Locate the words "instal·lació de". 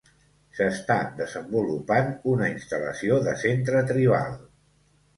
2.57-3.39